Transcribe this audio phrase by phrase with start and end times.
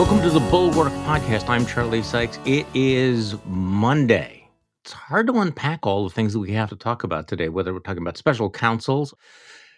[0.00, 1.50] Welcome to the Bulwark Podcast.
[1.50, 2.38] I'm Charlie Sykes.
[2.46, 4.48] It is Monday.
[4.82, 7.74] It's hard to unpack all the things that we have to talk about today, whether
[7.74, 9.12] we're talking about special counsels,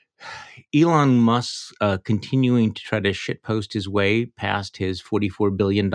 [0.74, 5.90] Elon Musk uh, continuing to try to shitpost his way past his $44 billion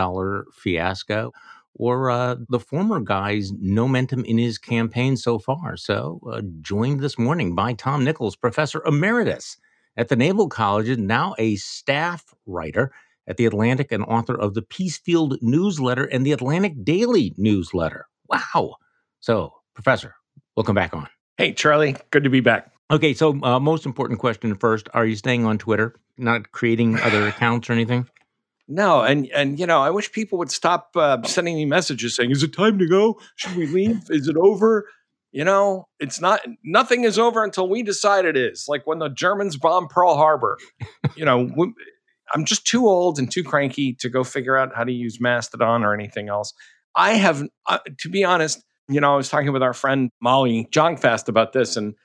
[0.52, 1.32] fiasco,
[1.76, 5.78] or uh, the former guy's momentum in his campaign so far.
[5.78, 9.56] So, uh, joined this morning by Tom Nichols, Professor Emeritus
[9.96, 12.92] at the Naval College, and now a staff writer
[13.28, 18.08] at the Atlantic and author of the Peacefield newsletter and the Atlantic Daily newsletter.
[18.30, 18.76] Wow.
[19.20, 20.16] So, Professor,
[20.56, 21.08] welcome back on.
[21.38, 21.96] Hey, Charlie.
[22.12, 22.72] Good to be back.
[22.90, 25.96] Okay, so uh, most important question first: Are you staying on Twitter?
[26.18, 28.08] Not creating other accounts or anything?
[28.68, 32.32] No, and and you know, I wish people would stop uh, sending me messages saying,
[32.32, 33.20] "Is it time to go?
[33.36, 34.04] Should we leave?
[34.10, 34.88] Is it over?"
[35.34, 36.42] You know, it's not.
[36.64, 38.66] Nothing is over until we decide it is.
[38.68, 40.58] Like when the Germans bombed Pearl Harbor.
[41.16, 41.50] you know,
[42.34, 45.84] I'm just too old and too cranky to go figure out how to use Mastodon
[45.84, 46.54] or anything else.
[46.96, 50.68] I have, uh, to be honest, you know, I was talking with our friend Molly
[50.72, 51.96] Jong-Fast about this, and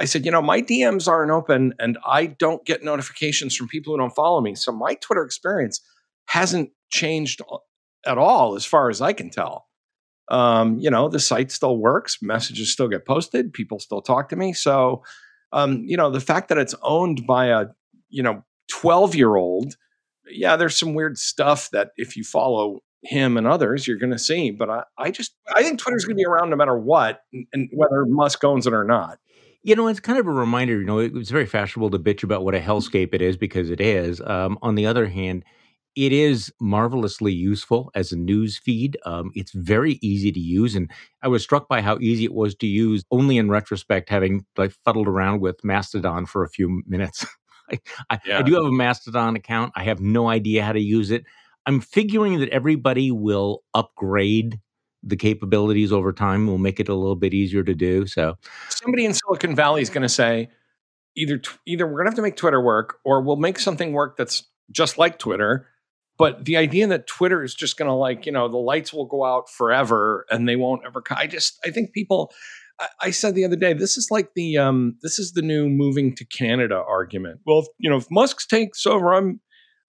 [0.00, 3.92] I said, you know, my DMs aren't open, and I don't get notifications from people
[3.92, 4.54] who don't follow me.
[4.54, 5.80] So my Twitter experience
[6.26, 7.40] hasn't changed
[8.06, 9.66] at all, as far as I can tell.
[10.30, 14.36] Um, you know, the site still works, messages still get posted, people still talk to
[14.36, 14.52] me.
[14.52, 15.02] So,
[15.52, 17.66] um, you know, the fact that it's owned by a,
[18.10, 19.76] you know, 12 year old,
[20.30, 24.18] yeah, there's some weird stuff that if you follow him and others, you're going to
[24.18, 24.50] see.
[24.50, 27.68] But I, I just, I think Twitter's going to be around no matter what, and
[27.72, 29.18] whether Musk owns it or not.
[29.62, 30.78] You know, it's kind of a reminder.
[30.78, 33.80] You know, it's very fashionable to bitch about what a hellscape it is because it
[33.80, 34.20] is.
[34.20, 35.44] Um, on the other hand,
[35.96, 38.96] it is marvelously useful as a news feed.
[39.04, 40.88] Um, it's very easy to use, and
[41.22, 43.02] I was struck by how easy it was to use.
[43.10, 47.26] Only in retrospect, having like fuddled around with Mastodon for a few minutes.
[47.70, 47.78] I,
[48.10, 48.38] I, yeah.
[48.38, 49.72] I do have a Mastodon account.
[49.76, 51.24] I have no idea how to use it.
[51.66, 54.60] I'm figuring that everybody will upgrade
[55.02, 56.42] the capabilities over time.
[56.42, 58.06] And will make it a little bit easier to do.
[58.06, 58.36] So,
[58.68, 60.50] somebody in Silicon Valley is going to say,
[61.16, 64.16] either either we're going to have to make Twitter work, or we'll make something work
[64.16, 65.68] that's just like Twitter.
[66.16, 69.06] But the idea that Twitter is just going to like you know the lights will
[69.06, 71.02] go out forever and they won't ever.
[71.10, 72.32] I just I think people
[73.00, 76.14] I, said the other day, this is like the um, this is the new moving
[76.16, 77.40] to Canada argument.
[77.44, 79.40] Well, if, you know, if Musk takes over, I'm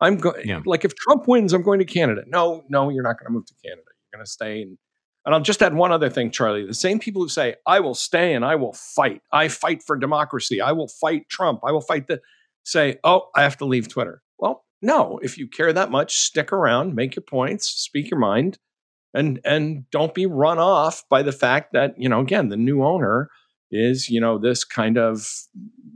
[0.02, 0.62] I'm going yeah.
[0.66, 2.24] like if Trump wins, I'm going to Canada.
[2.28, 3.84] No, no, you're not going to move to Canada.
[3.86, 4.62] You're going to stay.
[4.62, 4.78] And,
[5.26, 6.66] and I'll just add one other thing, Charlie.
[6.66, 9.22] The same people who say I will stay and I will fight.
[9.32, 10.62] I fight for democracy.
[10.62, 11.60] I will fight Trump.
[11.68, 12.22] I will fight the
[12.64, 14.22] say, oh, I have to leave Twitter.
[14.38, 15.20] Well, no.
[15.22, 18.58] If you care that much, stick around, make your points, speak your mind
[19.14, 22.84] and and don't be run off by the fact that you know again the new
[22.84, 23.30] owner
[23.72, 25.28] is you know this kind of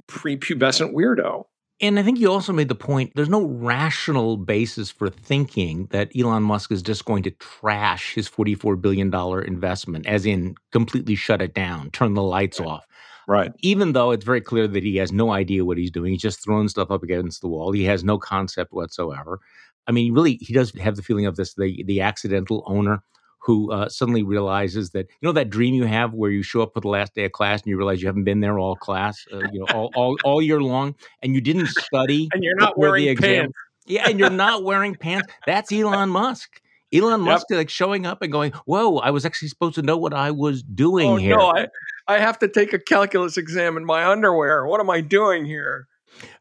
[0.07, 1.45] prepubescent weirdo
[1.81, 6.11] and I think you also made the point there's no rational basis for thinking that
[6.17, 9.13] Elon Musk is just going to trash his $44 billion
[9.45, 12.69] investment, as in completely shut it down, turn the lights right.
[12.69, 12.85] off.
[13.27, 13.51] Right.
[13.59, 16.43] Even though it's very clear that he has no idea what he's doing, he's just
[16.43, 17.71] throwing stuff up against the wall.
[17.71, 19.39] He has no concept whatsoever.
[19.87, 23.03] I mean, really, he does have the feeling of this the the accidental owner
[23.43, 26.73] who uh, suddenly realizes that you know that dream you have where you show up
[26.73, 29.25] for the last day of class and you realize you haven't been there all class,
[29.33, 32.77] uh, you know, all, all all year long, and you didn't study, and you're not
[32.77, 33.41] wearing the exam.
[33.43, 33.53] pants.
[33.85, 35.27] Yeah, and you're not wearing pants.
[35.45, 36.61] That's Elon Musk.
[36.93, 37.57] Elon Musk yep.
[37.57, 40.63] like showing up and going, "Whoa, I was actually supposed to know what I was
[40.63, 41.67] doing oh, here." No, I,
[42.07, 44.65] I have to take a calculus exam in my underwear.
[44.65, 45.87] What am I doing here?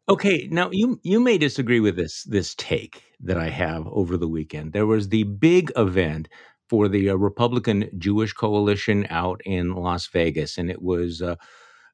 [0.09, 4.29] Okay, now you you may disagree with this this take that I have over the
[4.29, 4.73] weekend.
[4.73, 6.29] There was the big event
[6.69, 11.37] for the uh, Republican Jewish Coalition out in Las Vegas, and it was uh,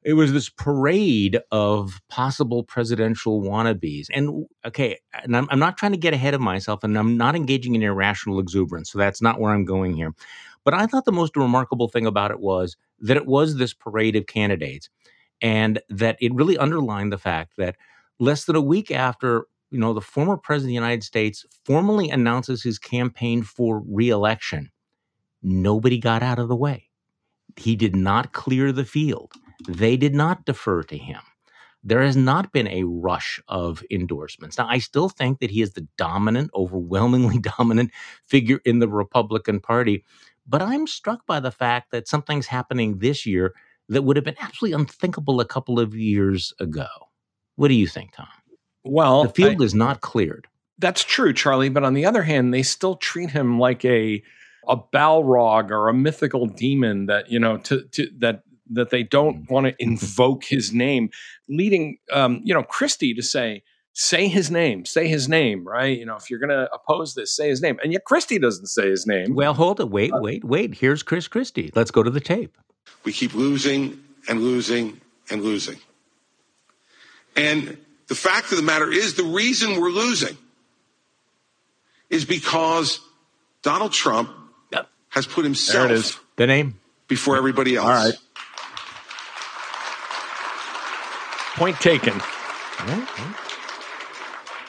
[0.03, 4.07] it was this parade of possible presidential wannabes.
[4.13, 7.35] And okay, and I'm, I'm not trying to get ahead of myself, and I'm not
[7.35, 10.13] engaging in irrational exuberance, so that's not where I'm going here.
[10.63, 14.15] But I thought the most remarkable thing about it was that it was this parade
[14.15, 14.89] of candidates,
[15.41, 17.75] and that it really underlined the fact that
[18.19, 22.09] less than a week after you know the former president of the United States formally
[22.09, 24.71] announces his campaign for reelection,
[25.41, 26.89] nobody got out of the way.
[27.55, 29.33] He did not clear the field.
[29.67, 31.21] They did not defer to him.
[31.83, 34.57] There has not been a rush of endorsements.
[34.57, 37.91] Now, I still think that he is the dominant, overwhelmingly dominant
[38.25, 40.03] figure in the Republican Party,
[40.45, 43.53] but I'm struck by the fact that something's happening this year
[43.87, 46.87] that would have been absolutely unthinkable a couple of years ago.
[47.55, 48.27] What do you think, Tom?
[48.83, 50.47] Well, the field I, is not cleared.
[50.77, 51.69] That's true, Charlie.
[51.69, 54.23] But on the other hand, they still treat him like a
[54.67, 59.45] a Balrog or a mythical demon that you know to, to that that they don't
[59.45, 59.51] mm.
[59.51, 61.09] want to invoke his name,
[61.47, 65.97] leading um, you know Christie to say say his name, say his name, right?
[65.97, 67.77] You know, if you're going to oppose this, say his name.
[67.83, 69.35] And yet Christie doesn't say his name.
[69.35, 69.89] Well, hold it.
[69.89, 70.75] Wait, uh, wait, wait.
[70.75, 71.69] Here's Chris Christie.
[71.75, 72.57] Let's go to the tape.
[73.03, 75.79] We keep losing and losing and losing.
[77.35, 77.77] And
[78.09, 80.35] the fact of the matter is, the reason we're losing
[82.09, 82.99] is because
[83.61, 84.31] Donald Trump
[84.71, 84.89] yep.
[85.09, 87.85] has put himself the name before everybody else.
[87.85, 88.13] All right.
[91.55, 92.19] Point taken.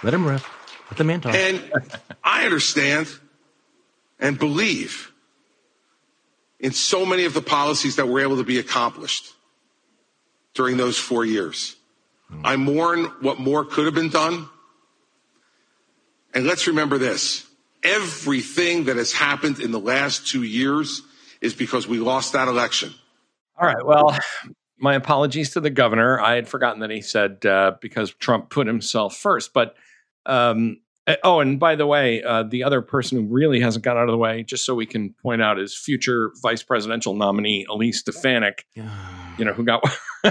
[0.03, 0.47] Let him riff.
[0.91, 1.35] Let the man talk.
[1.35, 1.63] And
[2.23, 3.09] I understand
[4.19, 5.13] and believe
[6.59, 9.33] in so many of the policies that were able to be accomplished
[10.53, 11.77] during those four years.
[12.44, 14.49] I mourn what more could have been done.
[16.35, 17.47] And let's remember this
[17.82, 21.03] everything that has happened in the last two years
[21.41, 22.93] is because we lost that election.
[23.59, 23.85] All right.
[23.85, 24.17] Well,
[24.79, 26.21] my apologies to the governor.
[26.21, 29.53] I had forgotten that he said uh, because Trump put himself first.
[29.53, 29.77] But
[30.27, 30.81] um,
[31.25, 34.12] oh, and by the way, uh, the other person who really hasn't got out of
[34.12, 38.64] the way, just so we can point out, is future vice presidential nominee Elise Stefanik.
[39.38, 39.82] You know, who got?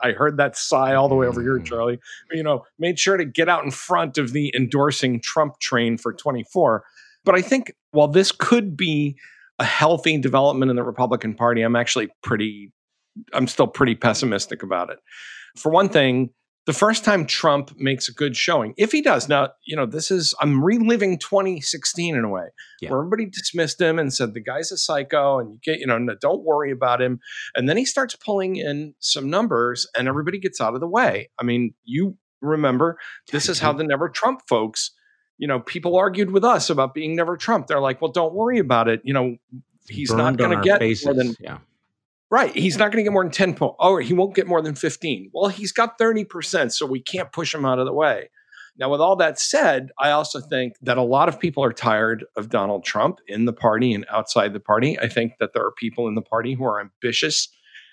[0.00, 1.58] I heard that sigh all the way over here.
[1.58, 1.98] Charlie.
[2.30, 6.12] You know, made sure to get out in front of the endorsing Trump train for
[6.12, 6.84] 24.
[7.24, 9.16] But I think while this could be
[9.58, 12.72] a healthy development in the Republican Party, I'm actually pretty,
[13.32, 14.98] I'm still pretty pessimistic about it.
[15.56, 16.30] For one thing,
[16.64, 20.10] the first time Trump makes a good showing, if he does, now, you know, this
[20.10, 22.48] is, I'm reliving 2016 in a way
[22.80, 22.90] yeah.
[22.90, 25.98] where everybody dismissed him and said the guy's a psycho and you get, you know,
[26.20, 27.20] don't worry about him.
[27.56, 31.30] And then he starts pulling in some numbers and everybody gets out of the way.
[31.38, 32.98] I mean, you remember
[33.32, 34.92] this is how the Never Trump folks,
[35.38, 37.66] you know, people argued with us about being Never Trump.
[37.66, 39.00] They're like, well, don't worry about it.
[39.02, 39.36] You know,
[39.88, 41.06] he's not going to get faces.
[41.06, 41.58] more than, yeah
[42.32, 42.56] Right.
[42.56, 43.76] He's not going to get more than 10 points.
[43.78, 45.32] Oh, he won't get more than 15.
[45.34, 48.30] Well, he's got 30%, so we can't push him out of the way.
[48.78, 52.24] Now, with all that said, I also think that a lot of people are tired
[52.38, 54.98] of Donald Trump in the party and outside the party.
[54.98, 57.48] I think that there are people in the party who are ambitious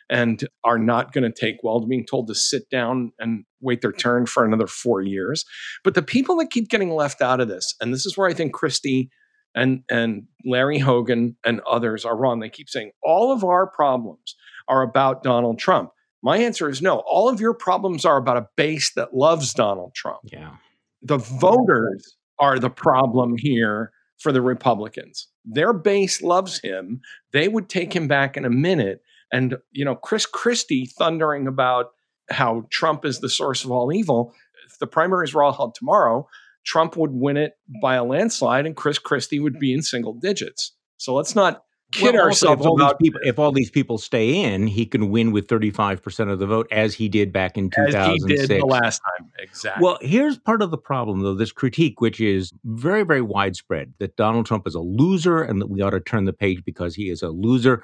[0.10, 3.82] and are not going to take well to being told to sit down and wait
[3.82, 5.44] their turn for another four years.
[5.84, 8.34] But the people that keep getting left out of this, and this is where I
[8.34, 9.12] think Christie
[9.56, 12.40] and and Larry Hogan and others are wrong.
[12.40, 14.36] They keep saying all of our problems
[14.68, 15.92] are about Donald Trump.
[16.22, 17.00] My answer is no.
[17.08, 20.20] All of your problems are about a base that loves Donald Trump.
[20.24, 20.56] Yeah.
[21.02, 25.28] The voters are the problem here for the Republicans.
[25.46, 27.02] Their base loves him.
[27.32, 29.02] They would take him back in a minute.
[29.32, 31.88] And, you know, Chris Christie thundering about
[32.30, 34.34] how Trump is the source of all evil.
[34.68, 36.28] If the primaries were all held tomorrow,
[36.66, 40.74] Trump would win it by a landslide and Chris Christie would be in single digits.
[40.98, 44.44] So let's not kid well, ourselves if all, about people, if all these people stay
[44.44, 47.96] in, he can win with 35% of the vote as he did back in 2006.
[47.96, 49.32] As he did the last time.
[49.40, 49.84] Exactly.
[49.84, 54.16] Well, here's part of the problem though, this critique which is very very widespread that
[54.16, 57.10] Donald Trump is a loser and that we ought to turn the page because he
[57.10, 57.84] is a loser.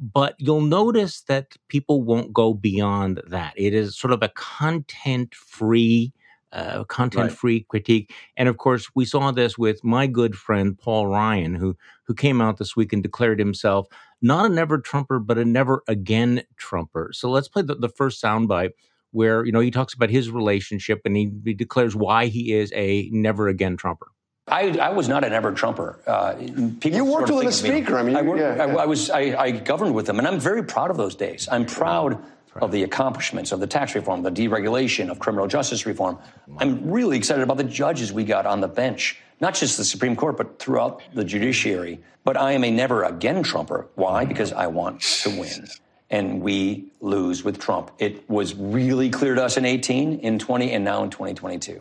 [0.00, 3.54] But you'll notice that people won't go beyond that.
[3.56, 6.12] It is sort of a content free
[6.54, 7.68] uh, content free right.
[7.68, 8.12] critique.
[8.36, 12.40] And of course, we saw this with my good friend Paul Ryan, who who came
[12.40, 13.88] out this week and declared himself
[14.22, 17.10] not a never Trumper, but a never again Trumper.
[17.12, 18.70] So let's play the, the first soundbite
[19.10, 22.72] where you know he talks about his relationship and he, he declares why he is
[22.74, 24.08] a never again Trumper.
[24.46, 25.98] I, I, was not an ever Trumper.
[26.06, 27.96] Uh, you worked with a speaker.
[27.96, 28.76] I mean, I, worked, yeah, yeah.
[28.76, 29.08] I, I was.
[29.08, 31.48] I, governed with them, and I'm very proud of those days.
[31.50, 32.22] I'm proud
[32.56, 36.18] of the accomplishments of the tax reform, the deregulation of criminal justice reform.
[36.58, 40.16] I'm really excited about the judges we got on the bench, not just the Supreme
[40.16, 42.00] Court, but throughout the judiciary.
[42.24, 43.88] But I am a never again Trumper.
[43.96, 44.24] Why?
[44.24, 45.68] Because I want to win.
[46.10, 47.90] And we lose with Trump.
[47.98, 51.80] It was really clear to us in 18, in 20, and now in 2022.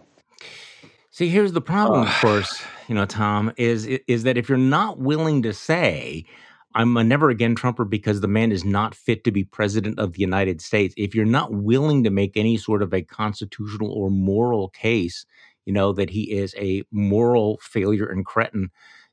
[1.11, 4.57] See, here's the problem, uh, of course, you know, Tom, is is that if you're
[4.57, 6.25] not willing to say
[6.75, 10.13] I'm a never again Trumper because the man is not fit to be president of
[10.13, 10.93] the United States.
[10.97, 15.25] If you're not willing to make any sort of a constitutional or moral case,
[15.65, 18.71] you know, that he is a moral failure and cretin,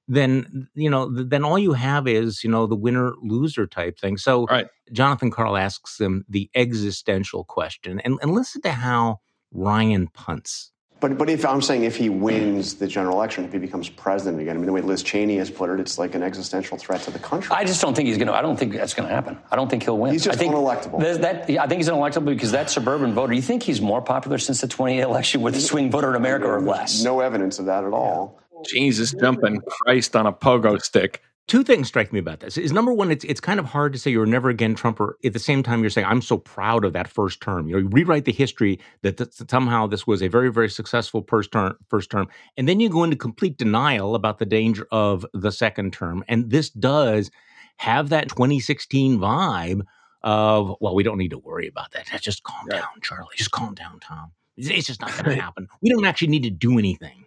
[0.08, 4.16] then you know, then all you have is you know the winner loser type thing.
[4.16, 4.66] So right.
[4.92, 9.20] Jonathan Karl asks them the existential question, and and listen to how
[9.52, 13.58] Ryan punts but but if I'm saying if he wins the general election, if he
[13.58, 16.22] becomes president again, I mean the way Liz Cheney has put it, it's like an
[16.22, 17.50] existential threat to the country.
[17.54, 18.34] I just don't think he's going to.
[18.34, 19.38] I don't think that's going to happen.
[19.50, 20.12] I don't think he'll win.
[20.12, 21.00] He's just I think unelectable.
[21.20, 23.32] That, I think he's unelectable because that suburban voter.
[23.32, 26.46] You think he's more popular since the 20 election with the swing voter in America
[26.46, 27.02] or less?
[27.02, 28.40] No evidence of that at all.
[28.66, 31.22] Jesus jumping Christ on a pogo stick.
[31.50, 32.56] Two things strike me about this.
[32.56, 35.18] Is number one, it's it's kind of hard to say you're never again Trumper.
[35.24, 37.68] At the same time, you're saying I'm so proud of that first term.
[37.68, 41.24] You know, you rewrite the history that, that somehow this was a very very successful
[41.26, 41.76] first term.
[41.88, 45.92] First term, and then you go into complete denial about the danger of the second
[45.92, 46.24] term.
[46.28, 47.32] And this does
[47.78, 49.82] have that 2016 vibe
[50.22, 52.06] of well, we don't need to worry about that.
[52.22, 52.80] Just calm right.
[52.80, 53.26] down, Charlie.
[53.36, 54.30] Just calm down, Tom.
[54.56, 55.66] It's just not going to happen.
[55.82, 57.24] We don't actually need to do anything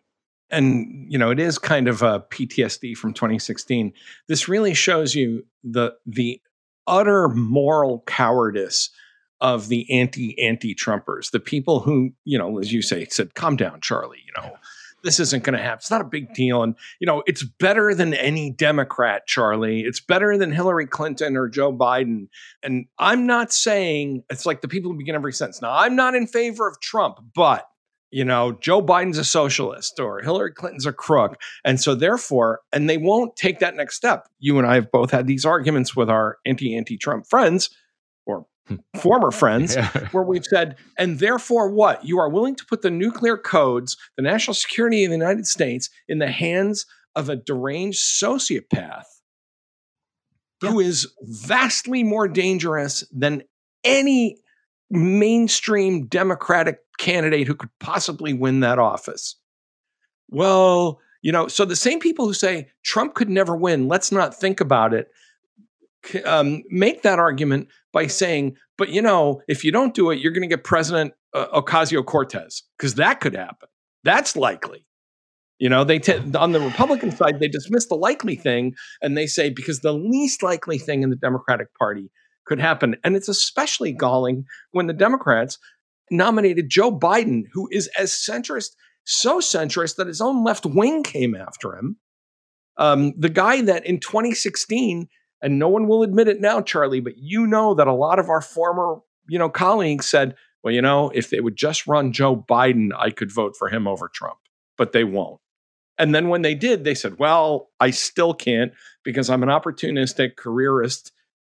[0.54, 3.92] and you know it is kind of a PTSD from 2016.
[4.28, 6.42] This really shows you the the
[6.88, 8.90] utter moral cowardice
[9.42, 13.56] of the anti anti Trumpers, the people who you know, as you say, said, "Calm
[13.56, 14.56] down, Charlie." You know,
[15.04, 15.80] this isn't going to happen.
[15.80, 19.82] It's not a big deal, and you know, it's better than any Democrat, Charlie.
[19.82, 22.28] It's better than Hillary Clinton or Joe Biden.
[22.64, 25.62] And I'm not saying it's like the people who begin every sentence.
[25.62, 27.68] Now, I'm not in favor of Trump, but
[28.14, 31.42] you know, Joe Biden's a socialist or Hillary Clinton's a crook.
[31.66, 34.30] And so, therefore, and they won't take that next step.
[34.38, 37.72] You and I have both had these arguments with our anti anti Trump friends
[38.28, 38.76] or hmm.
[38.98, 39.90] former friends yeah.
[40.12, 42.06] where we've said, and therefore, what?
[42.06, 45.90] You are willing to put the nuclear codes, the national security of the United States
[46.08, 49.06] in the hands of a deranged sociopath
[50.62, 50.70] yeah.
[50.70, 53.42] who is vastly more dangerous than
[53.84, 54.38] any
[54.92, 59.36] mainstream Democratic candidate who could possibly win that office.
[60.30, 64.36] Well, you know, so the same people who say Trump could never win, let's not
[64.36, 65.10] think about it,
[66.26, 70.32] um, make that argument by saying, but you know, if you don't do it, you're
[70.32, 73.70] going to get President uh, Ocasio Cortez, because that could happen.
[74.04, 74.86] That's likely.
[75.60, 79.28] You know, they t- on the Republican side, they dismiss the likely thing and they
[79.28, 82.12] say because the least likely thing in the Democratic Party
[82.46, 82.98] could happen.
[83.04, 85.58] And it's especially galling when the Democrats
[86.14, 88.72] nominated Joe Biden, who is as centrist,
[89.04, 91.98] so centrist that his own left wing came after him.
[92.78, 95.08] Um, the guy that in 2016,
[95.42, 98.30] and no one will admit it now, Charlie, but you know that a lot of
[98.30, 102.36] our former, you know, colleagues said, well, you know, if they would just run Joe
[102.36, 104.38] Biden, I could vote for him over Trump,
[104.78, 105.40] but they won't.
[106.00, 108.72] And then when they did, they said, well, I still can't
[109.04, 111.12] because I'm an opportunistic careerist,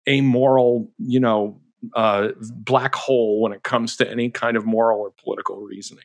[0.08, 1.60] amoral, you know,
[1.94, 6.04] uh, black hole when it comes to any kind of moral or political reasoning.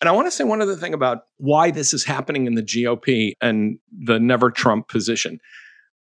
[0.00, 2.62] And I want to say one other thing about why this is happening in the
[2.62, 5.40] GOP and the never Trump position.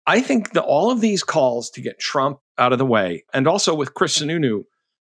[0.07, 3.47] I think that all of these calls to get Trump out of the way, and
[3.47, 4.65] also with Chris Sununu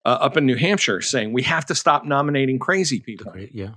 [0.04, 3.32] uh, up in New Hampshire saying we have to stop nominating crazy people.
[3.52, 3.75] Yeah.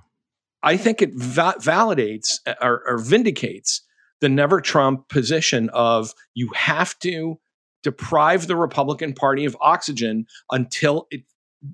[0.63, 3.81] I think it va- validates uh, or, or vindicates
[4.21, 7.39] the never Trump position of you have to
[7.83, 11.23] deprive the Republican Party of oxygen until it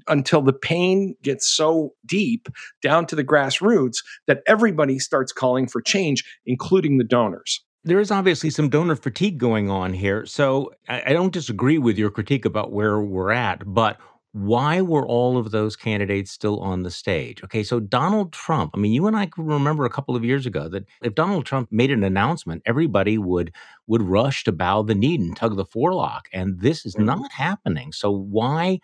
[0.07, 2.47] until the pain gets so deep
[2.81, 7.63] down to the grassroots that everybody starts calling for change, including the donors.
[7.83, 10.25] There is obviously some donor fatigue going on here.
[10.25, 13.97] So I, don't disagree with your critique about where we're at, but
[14.31, 17.43] why were all of those candidates still on the stage?
[17.43, 20.45] Okay, so Donald Trump, I mean, you and I can remember a couple of years
[20.45, 23.53] ago that if Donald Trump made an announcement, everybody would
[23.87, 26.29] would rush to bow the knee and tug the forelock.
[26.31, 27.05] And this is mm-hmm.
[27.05, 27.91] not happening.
[27.91, 28.79] So why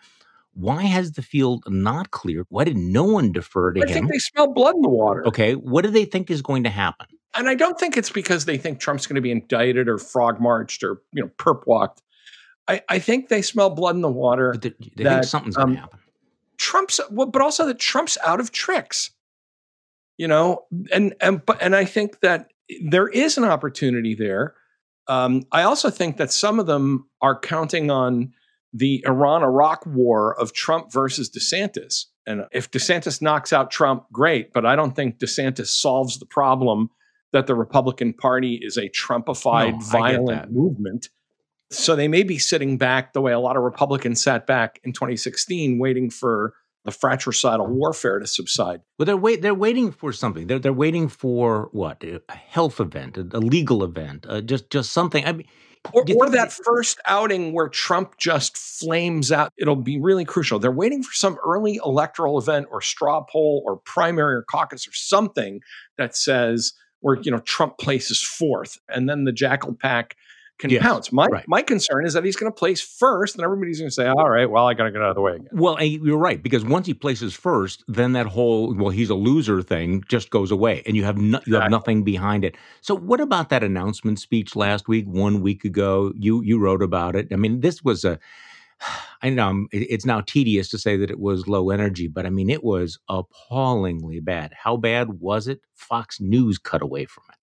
[0.55, 2.47] why has the field not cleared?
[2.49, 3.89] Why did no one defer to I him?
[3.89, 5.27] I think they smell blood in the water.
[5.27, 7.07] Okay, what do they think is going to happen?
[7.37, 10.39] And I don't think it's because they think Trump's going to be indicted or frog
[10.39, 12.01] marched or you know perp walked.
[12.67, 14.55] I, I think they smell blood in the water.
[14.59, 15.99] They, they that, think something's um, going to happen.
[16.57, 19.11] Trump's, well, but also that Trump's out of tricks.
[20.17, 22.53] You know, and and but and I think that
[22.85, 24.55] there is an opportunity there.
[25.09, 28.31] Um, I also think that some of them are counting on
[28.71, 32.05] the Iran Iraq war of Trump versus DeSantis.
[32.25, 34.51] And if DeSantis knocks out Trump, great.
[34.53, 36.89] But I don't think DeSantis solves the problem
[37.31, 41.09] that the Republican Party is a Trumpified no, violent movement.
[41.71, 44.93] So they may be sitting back the way a lot of Republicans sat back in
[44.93, 46.53] 2016, waiting for
[46.85, 48.81] the fratricidal warfare to subside.
[48.97, 50.47] Well, they're wait they're waiting for something.
[50.47, 55.25] They're they're waiting for what a health event, a, legal event, uh, just just something.
[55.25, 55.47] I mean.
[55.93, 59.53] Or, or that first outing where Trump just flames out.
[59.55, 60.57] It'll be really crucial.
[60.57, 64.93] They're waiting for some early electoral event or straw poll or primary or caucus or
[64.93, 65.61] something
[65.99, 70.15] that says where you know Trump places fourth, and then the jackal pack
[70.57, 71.11] can yes, pounce.
[71.11, 71.45] My right.
[71.47, 74.29] my concern is that he's going to place first, and everybody's going to say, "All
[74.29, 76.63] right, well, I got to get out of the way again." Well, you're right because
[76.63, 80.81] once he places first, then that whole "well, he's a loser" thing just goes away,
[80.85, 82.55] and you have no, you have nothing behind it.
[82.81, 86.13] So, what about that announcement speech last week, one week ago?
[86.15, 87.27] You you wrote about it.
[87.31, 88.19] I mean, this was a.
[89.21, 92.49] I know it's now tedious to say that it was low energy, but I mean,
[92.49, 94.53] it was appallingly bad.
[94.55, 95.61] How bad was it?
[95.73, 97.35] Fox News cut away from it.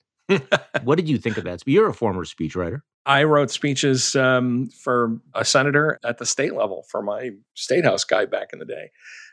[0.85, 1.63] what did you think of that?
[1.67, 2.83] You're a former speechwriter.
[3.05, 8.05] I wrote speeches um, for a senator at the state level for my state house
[8.05, 8.91] guy back in the day.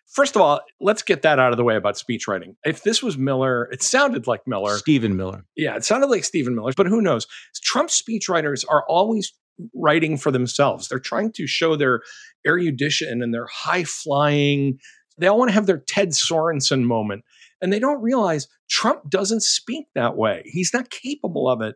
[0.07, 2.55] First of all, let's get that out of the way about speechwriting.
[2.65, 4.77] If this was Miller, it sounded like Miller.
[4.77, 5.45] Stephen Miller.
[5.55, 7.27] Yeah, it sounded like Stephen Miller, but who knows?
[7.61, 9.31] Trump speechwriters are always
[9.75, 10.87] writing for themselves.
[10.87, 12.01] They're trying to show their
[12.47, 14.79] erudition and their high flying.
[15.19, 17.23] They all want to have their Ted Sorensen moment.
[17.61, 20.43] And they don't realize Trump doesn't speak that way.
[20.45, 21.75] He's not capable of it.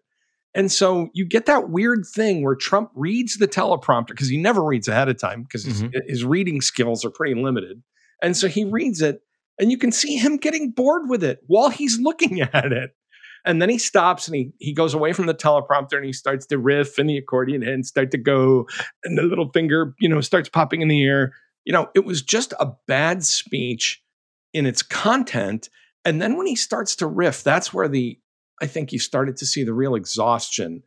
[0.55, 4.63] And so you get that weird thing where Trump reads the teleprompter because he never
[4.63, 5.89] reads ahead of time because mm-hmm.
[5.93, 7.81] his, his reading skills are pretty limited.
[8.21, 9.21] And so he reads it
[9.59, 12.91] and you can see him getting bored with it while he's looking at it.
[13.45, 16.45] And then he stops and he he goes away from the teleprompter and he starts
[16.47, 18.67] to riff and the accordion hands start to go
[19.03, 21.33] and the little finger, you know, starts popping in the air.
[21.65, 24.01] You know, it was just a bad speech
[24.53, 25.69] in its content.
[26.05, 28.17] And then when he starts to riff, that's where the
[28.63, 30.83] I think you started to see the real exhaustion.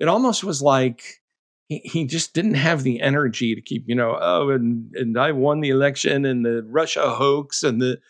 [0.00, 1.20] It almost was like
[1.68, 5.30] he, he just didn't have the energy to keep, you know, oh, and and I
[5.30, 8.00] won the election and the Russia hoax and the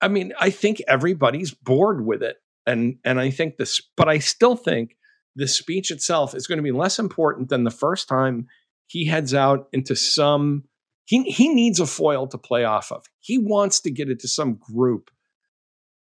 [0.00, 2.38] I mean, I think everybody's bored with it.
[2.66, 4.96] And and I think this, but I still think
[5.36, 8.48] the speech itself is going to be less important than the first time
[8.88, 10.64] he heads out into some
[11.04, 13.04] he he needs a foil to play off of.
[13.20, 15.12] He wants to get into some group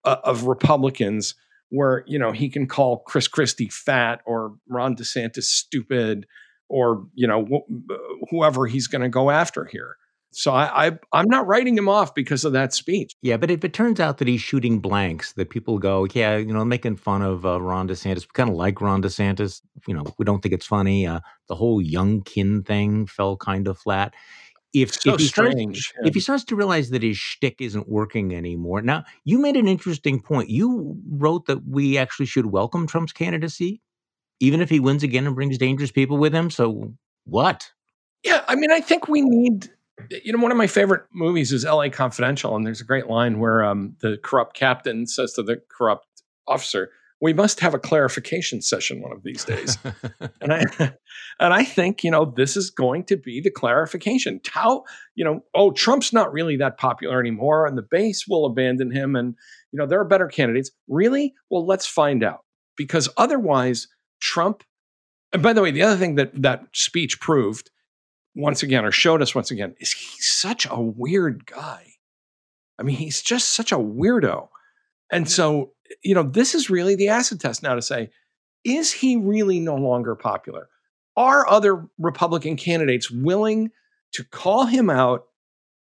[0.03, 1.35] uh, of Republicans
[1.69, 6.25] where you know he can call Chris Christie fat or Ron DeSantis stupid
[6.69, 9.95] or you know wh- whoever he's going to go after here.
[10.31, 13.15] So I, I I'm not writing him off because of that speech.
[13.21, 16.53] Yeah, but if it turns out that he's shooting blanks, that people go, yeah, you
[16.53, 19.61] know, making fun of uh, Ron DeSantis, we kind of like Ron DeSantis.
[19.87, 21.07] You know, we don't think it's funny.
[21.07, 24.13] Uh, the whole Youngkin thing fell kind of flat
[24.73, 25.79] if, so if he strange.
[25.79, 26.07] Starts, yeah.
[26.07, 28.81] if he starts to realize that his shtick isn't working anymore.
[28.81, 30.49] Now, you made an interesting point.
[30.49, 33.81] You wrote that we actually should welcome Trump's candidacy,
[34.39, 36.49] even if he wins again and brings dangerous people with him.
[36.49, 36.93] So
[37.25, 37.71] what?
[38.23, 39.69] Yeah, I mean, I think we need.
[40.23, 41.89] You know, one of my favorite movies is L.A.
[41.89, 46.05] Confidential, and there's a great line where um, the corrupt captain says to the corrupt
[46.47, 49.77] officer, we must have a clarification session one of these days.
[50.41, 50.63] and I
[51.39, 54.39] and I think, you know, this is going to be the clarification.
[54.47, 54.83] How,
[55.15, 59.15] you know, oh, Trump's not really that popular anymore and the base will abandon him
[59.15, 59.35] and
[59.71, 60.71] you know, there are better candidates.
[60.87, 61.33] Really?
[61.49, 62.45] Well, let's find out.
[62.77, 63.87] Because otherwise,
[64.21, 64.63] Trump
[65.33, 67.69] and by the way, the other thing that that speech proved
[68.35, 71.85] once again or showed us once again is he's such a weird guy.
[72.79, 74.49] I mean, he's just such a weirdo.
[75.11, 75.71] And so
[76.03, 78.09] you know, this is really the acid test now to say,
[78.63, 80.69] is he really no longer popular?
[81.15, 83.71] Are other Republican candidates willing
[84.13, 85.25] to call him out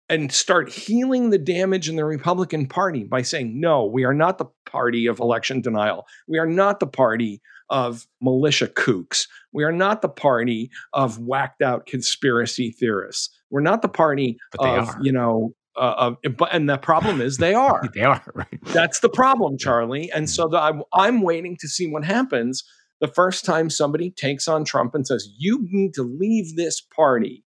[0.09, 4.37] and start healing the damage in the Republican Party by saying, no, we are not
[4.37, 6.05] the party of election denial.
[6.27, 9.27] We are not the party of militia kooks.
[9.51, 13.29] We are not the party of whacked out conspiracy theorists.
[13.49, 14.97] We're not the party of, are.
[15.01, 17.81] you know, uh, but and the problem is they are.
[17.93, 18.63] they are right.
[18.65, 20.11] That's the problem, Charlie.
[20.13, 22.63] And so the, I'm, I'm waiting to see what happens
[22.99, 27.43] the first time somebody takes on Trump and says you need to leave this party,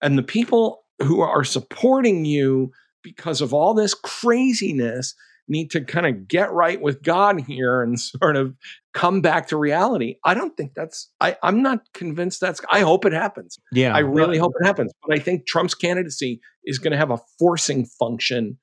[0.00, 2.70] and the people who are supporting you
[3.02, 5.14] because of all this craziness
[5.48, 8.54] need to kind of get right with God here and sort of
[8.94, 10.16] come back to reality.
[10.24, 13.58] I don't think that's I, I'm not convinced that's I hope it happens.
[13.72, 13.94] Yeah.
[13.94, 14.92] I really hope it happens.
[15.06, 18.58] But I think Trump's candidacy is going to have a forcing function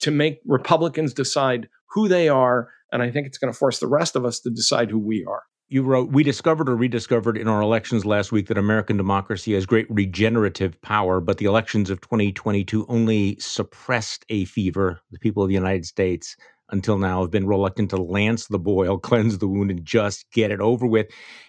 [0.00, 2.70] to make Republicans decide who they are.
[2.92, 5.24] And I think it's going to force the rest of us to decide who we
[5.28, 5.42] are.
[5.70, 9.66] You wrote, We discovered or rediscovered in our elections last week that American democracy has
[9.66, 15.00] great regenerative power, but the elections of 2022 only suppressed a fever.
[15.10, 16.36] The people of the United States
[16.70, 20.50] until now have been reluctant to lance the boil, cleanse the wound, and just get
[20.50, 21.08] it over with.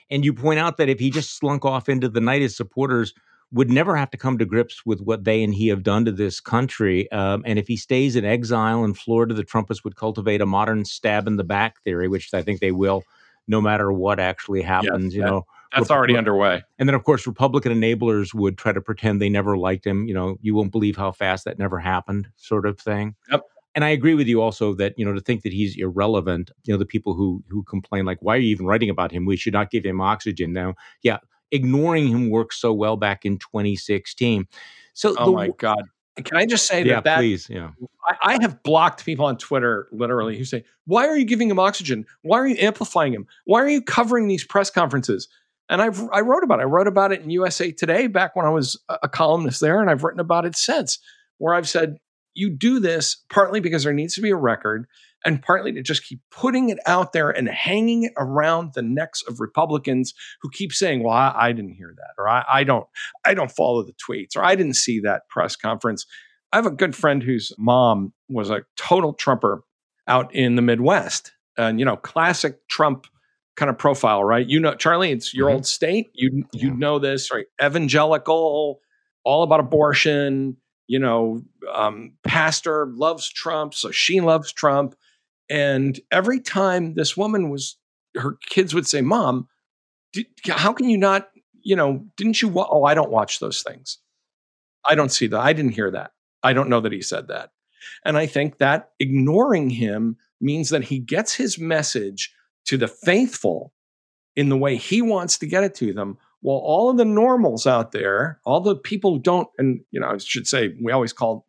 [0.10, 3.14] And you point out that if he just slunk off into the night, his supporters
[3.54, 6.12] would never have to come to grips with what they and he have done to
[6.12, 7.10] this country.
[7.14, 10.84] Um, and if he stays in exile in Florida, the Trumpists would cultivate a modern
[10.84, 13.04] stab in the back theory, which I think they will,
[13.50, 15.14] no matter what actually happens.
[15.14, 16.64] Yes, you know, that's already underway.
[16.78, 20.08] And then, of course, Republican enablers would try to pretend they never liked him.
[20.08, 23.16] You know, you won't believe how fast that never happened, sort of thing.
[23.32, 23.42] Yep.
[23.76, 26.52] And I agree with you also that you know to think that he's irrelevant.
[26.66, 29.26] You know, the people who who complain like, "Why are you even writing about him?
[29.26, 31.18] We should not give him oxygen." Now, yeah,
[31.52, 34.48] ignoring him worked so well back in 2016.
[34.94, 35.84] So, oh the, my God.
[36.24, 37.72] Can I just say yeah, that, that please, yeah.
[38.06, 41.60] I, I, have blocked people on Twitter literally who say, Why are you giving him
[41.60, 42.06] oxygen?
[42.22, 43.28] Why are you amplifying him?
[43.46, 45.28] Why are you covering these press conferences?
[45.70, 46.64] And I've I wrote about it.
[46.64, 49.90] I wrote about it in USA Today back when I was a columnist there, and
[49.90, 51.00] I've written about it since,
[51.38, 51.98] where I've said,
[52.34, 54.88] you do this partly because there needs to be a record,
[55.26, 59.22] and partly to just keep putting it out there and hanging it around the necks
[59.28, 62.88] of Republicans who keep saying, "Well, I, I didn't hear that," or I, "I don't,
[63.26, 66.06] I don't follow the tweets," or "I didn't see that press conference."
[66.52, 69.64] I have a good friend whose mom was a total Trumper
[70.08, 73.06] out in the Midwest, and you know, classic Trump
[73.60, 74.48] kind of profile, right?
[74.48, 75.56] You know, Charlie, it's your mm-hmm.
[75.56, 76.10] old state.
[76.14, 76.76] You you yeah.
[76.76, 77.46] know this, right?
[77.62, 78.80] Evangelical,
[79.24, 80.58] all about abortion.
[80.88, 84.96] You know, um, pastor loves Trump, so she loves Trump.
[85.50, 87.78] And every time this woman was,
[88.16, 89.48] her kids would say, "Mom,
[90.14, 91.30] did, how can you not?
[91.62, 92.48] You know, didn't you?
[92.48, 93.98] Wa- oh, I don't watch those things.
[94.86, 95.40] I don't see that.
[95.40, 96.12] I didn't hear that.
[96.44, 97.52] I don't know that he said that."
[98.06, 102.34] And I think that ignoring him means that he gets his message
[102.66, 103.74] to the faithful
[104.36, 107.68] in the way he wants to get it to them while all of the normals
[107.68, 111.12] out there all the people who don't and you know i should say we always
[111.12, 111.46] call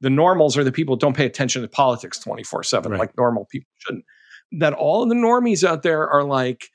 [0.00, 3.46] the normals are the people who don't pay attention to politics 24 7 like normal
[3.50, 4.04] people shouldn't
[4.58, 6.68] that all of the normies out there are like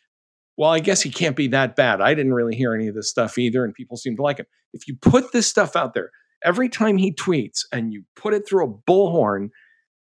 [0.57, 3.09] well i guess he can't be that bad i didn't really hear any of this
[3.09, 6.11] stuff either and people seem to like him if you put this stuff out there
[6.43, 9.49] every time he tweets and you put it through a bullhorn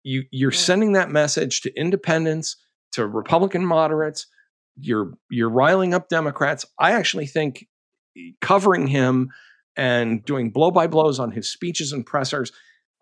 [0.03, 2.55] you you're sending that message to independents
[2.93, 4.27] to Republican moderates.
[4.79, 6.65] You're you're riling up Democrats.
[6.79, 7.67] I actually think
[8.41, 9.29] covering him
[9.75, 12.51] and doing blow by blows on his speeches and pressers.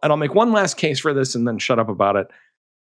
[0.02, 2.28] And I'll make one last case for this and then shut up about it.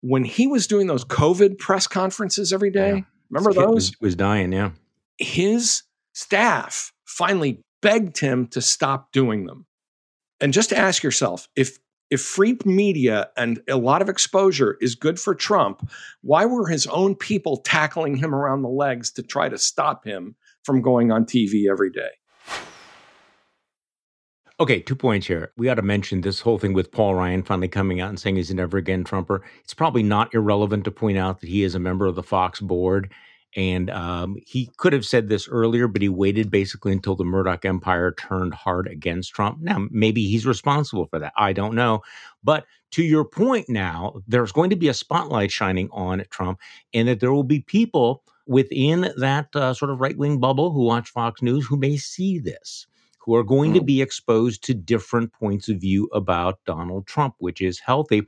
[0.02, 3.02] When he was doing those COVID press conferences every day, yeah.
[3.30, 3.92] remember those?
[3.92, 4.72] Was, was dying, yeah.
[5.18, 9.66] His staff finally begged him to stop doing them.
[10.42, 11.78] And just ask yourself if
[12.10, 15.90] if free media and a lot of exposure is good for Trump,
[16.22, 20.36] why were his own people tackling him around the legs to try to stop him
[20.64, 22.12] from going on TV every day?
[24.60, 25.52] Okay, two points here.
[25.58, 28.36] We ought to mention this whole thing with Paul Ryan finally coming out and saying
[28.36, 29.44] he's a never again Trumper.
[29.64, 32.60] It's probably not irrelevant to point out that he is a member of the Fox
[32.60, 33.12] board
[33.56, 37.66] and um, he could have said this earlier, but he waited basically until the Murdoch
[37.66, 39.60] empire turned hard against Trump.
[39.62, 41.34] Now, maybe he's responsible for that.
[41.38, 42.02] I don't know.
[42.44, 46.60] But to your point now, there's going to be a spotlight shining on Trump,
[46.94, 50.84] and that there will be people within that uh, sort of right wing bubble who
[50.84, 52.88] watch Fox News who may see this,
[53.24, 53.76] who are going mm.
[53.76, 58.24] to be exposed to different points of view about Donald Trump, which is healthy.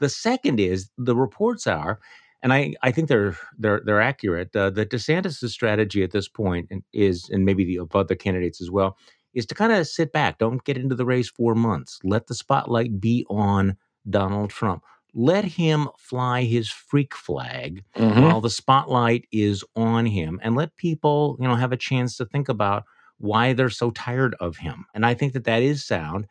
[0.00, 1.98] The second is the reports are
[2.44, 4.54] and I, I think they're they're they're accurate.
[4.54, 8.70] Uh, that DeSantis' strategy at this point is, and maybe the of other candidates as
[8.70, 8.98] well,
[9.32, 12.34] is to kind of sit back, don't get into the race for months, let the
[12.34, 13.78] spotlight be on
[14.08, 14.84] Donald Trump.
[15.14, 18.22] Let him fly his freak flag mm-hmm.
[18.22, 22.26] while the spotlight is on him, and let people, you know, have a chance to
[22.26, 22.84] think about
[23.24, 24.84] why they're so tired of him.
[24.94, 26.26] And I think that that is sound.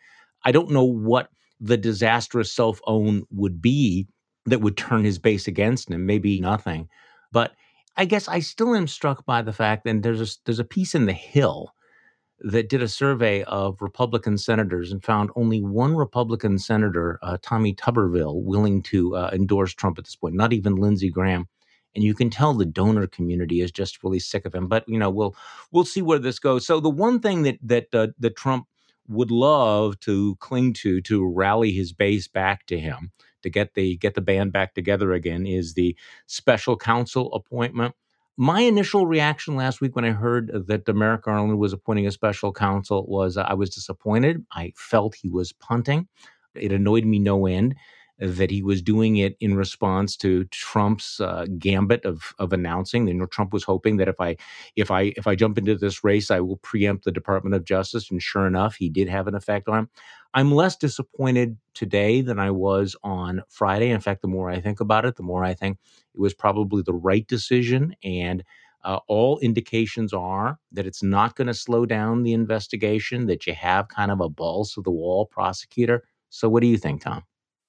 [0.46, 1.30] I don't know what
[1.60, 4.08] the disastrous self own would be
[4.46, 6.88] that would turn his base against him, maybe nothing.
[7.32, 7.54] But
[7.98, 10.96] I guess I still am struck by the fact, and there's a, there's a piece
[10.96, 11.74] in The Hill
[12.40, 17.74] that did a survey of Republican senators and found only one Republican senator, uh, Tommy
[17.74, 21.48] Tuberville, willing to uh, endorse Trump at this point, not even Lindsey Graham.
[21.96, 24.68] And you can tell the donor community is just really sick of him.
[24.68, 25.36] But you know, we'll
[25.72, 26.66] we'll see where this goes.
[26.66, 28.68] So the one thing that that uh, Trump
[29.08, 33.12] would love to cling to to rally his base back to him
[33.44, 37.94] to get the get the band back together again is the special counsel appointment.
[38.36, 42.52] My initial reaction last week when I heard that Merrick Garland was appointing a special
[42.52, 44.44] counsel was uh, I was disappointed.
[44.52, 46.08] I felt he was punting.
[46.56, 47.76] It annoyed me no end
[48.24, 53.08] that he was doing it in response to Trump's uh, gambit of of announcing.
[53.08, 54.38] You know, Trump was hoping that if I
[54.76, 58.10] if I if I jump into this race, I will preempt the Department of Justice,
[58.10, 59.90] and sure enough, he did have an effect on him.
[60.34, 63.90] I'm less disappointed today than I was on Friday.
[63.90, 65.78] In fact, the more I think about it, the more I think
[66.16, 67.96] it was probably the right decision.
[68.04, 68.44] And
[68.84, 73.54] uh, all indications are that it's not going to slow down the investigation, that you
[73.54, 76.04] have kind of a balls to the wall prosecutor.
[76.30, 77.24] So, what do you think, Tom?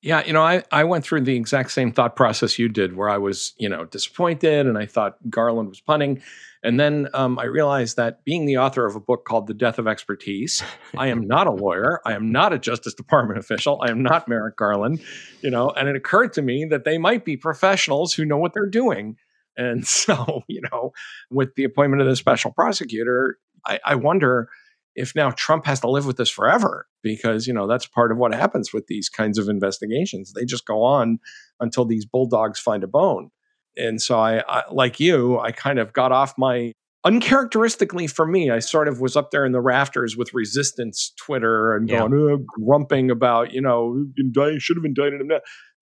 [0.04, 3.08] Yeah, you know, I, I went through the exact same thought process you did, where
[3.08, 6.22] I was, you know, disappointed and I thought Garland was punning.
[6.62, 9.78] And then um, I realized that being the author of a book called The Death
[9.78, 10.62] of Expertise,
[10.98, 12.02] I am not a lawyer.
[12.04, 13.80] I am not a Justice Department official.
[13.80, 15.00] I am not Merrick Garland,
[15.40, 18.52] you know, and it occurred to me that they might be professionals who know what
[18.52, 19.16] they're doing.
[19.56, 20.92] And so, you know,
[21.30, 24.50] with the appointment of the special prosecutor, I, I wonder
[24.94, 28.18] if now Trump has to live with this forever because you know that's part of
[28.18, 31.18] what happens with these kinds of investigations they just go on
[31.60, 33.30] until these bulldogs find a bone
[33.76, 36.72] and so I, I, like you i kind of got off my
[37.04, 41.76] uncharacteristically for me i sort of was up there in the rafters with resistance twitter
[41.76, 42.00] and yeah.
[42.00, 45.30] going oh, grumping about you know indict, should have indicted him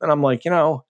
[0.00, 0.84] and i'm like you know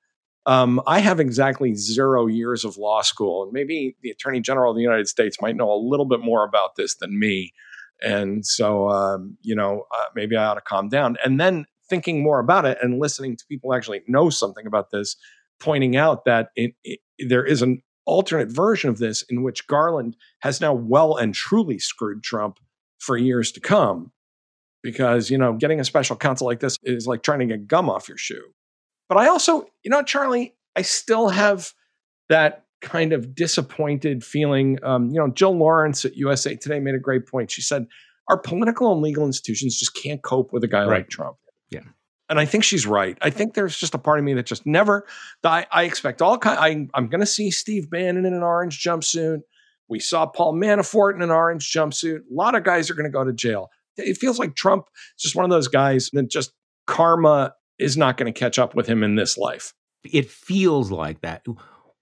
[0.45, 4.77] Um, I have exactly zero years of law school, and maybe the Attorney General of
[4.77, 7.53] the United States might know a little bit more about this than me.
[8.03, 11.17] And so, um, you know, uh, maybe I ought to calm down.
[11.25, 15.17] And then thinking more about it and listening to people actually know something about this,
[15.61, 20.17] pointing out that it, it, there is an alternate version of this in which Garland
[20.41, 22.59] has now well and truly screwed Trump
[22.99, 24.11] for years to come.
[24.83, 27.89] Because, you know, getting a special counsel like this is like trying to get gum
[27.89, 28.53] off your shoe.
[29.09, 31.73] But I also, you know, Charlie, I still have
[32.29, 34.79] that kind of disappointed feeling.
[34.83, 37.51] Um, you know, Jill Lawrence at USA Today made a great point.
[37.51, 37.87] She said,
[38.29, 40.99] Our political and legal institutions just can't cope with a guy right.
[40.99, 41.37] like Trump.
[41.71, 41.81] Yeah.
[42.29, 43.17] And I think she's right.
[43.23, 45.07] I think there's just a part of me that just never.
[45.45, 46.59] I, I expect all kind.
[46.59, 49.41] I, I'm going to see Steve Bannon in an orange jumpsuit.
[49.89, 52.21] We saw Paul Manafort in an orange jumpsuit.
[52.21, 53.71] A lot of guys are going to go to jail.
[53.97, 54.87] It feels like Trump
[55.19, 56.53] is just one of those guys that just
[56.87, 59.75] karma is not going to catch up with him in this life.
[60.05, 61.45] It feels like that.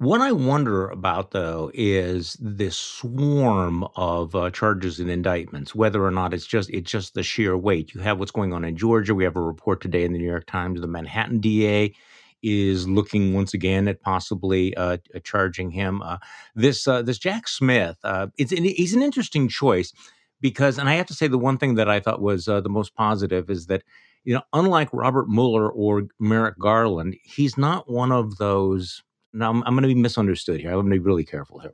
[0.01, 5.75] What I wonder about, though, is this swarm of uh, charges and indictments.
[5.75, 7.93] Whether or not it's just it's just the sheer weight.
[7.93, 9.15] You have what's going on in Georgia.
[9.15, 10.81] We have a report today in the New York Times.
[10.81, 11.95] The Manhattan DA
[12.43, 16.01] is looking once again at possibly uh, charging him.
[16.01, 16.17] Uh,
[16.55, 17.99] this uh, this Jack Smith.
[18.03, 19.93] Uh, it's he's an interesting choice
[20.41, 22.71] because, and I have to say, the one thing that I thought was uh, the
[22.71, 23.83] most positive is that
[24.25, 29.03] you know, unlike Robert Mueller or Merrick Garland, he's not one of those.
[29.33, 30.71] Now, I'm, I'm going to be misunderstood here.
[30.71, 31.73] I'm going to be really careful here.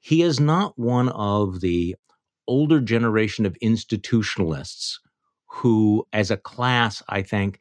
[0.00, 1.96] He is not one of the
[2.46, 4.94] older generation of institutionalists
[5.46, 7.58] who, as a class, I think,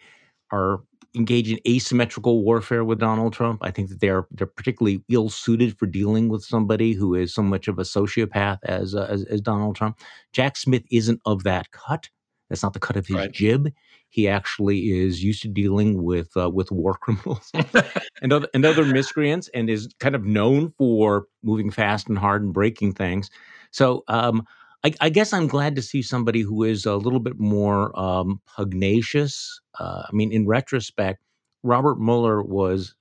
[0.52, 0.82] are
[1.16, 3.60] engaged in asymmetrical warfare with Donald Trump.
[3.64, 7.42] I think that they're they're particularly ill suited for dealing with somebody who is so
[7.42, 10.00] much of a sociopath as, uh, as as Donald Trump.
[10.32, 12.10] Jack Smith isn't of that cut.
[12.50, 13.32] That's not the cut of his right.
[13.32, 13.74] jib.
[14.10, 17.52] He actually is used to dealing with uh, with war criminals
[18.22, 22.42] and other and other miscreants, and is kind of known for moving fast and hard
[22.44, 23.30] and breaking things.
[23.72, 24.46] So um,
[24.84, 28.40] I, I, guess I'm glad to see somebody who is a little bit more um,
[28.56, 29.60] pugnacious.
[29.80, 31.22] Uh, I mean, in retrospect,
[31.64, 32.96] Robert Mueller was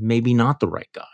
[0.00, 1.04] maybe not the right guy